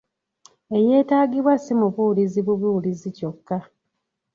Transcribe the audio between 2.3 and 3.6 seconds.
bubuulizi kyokka.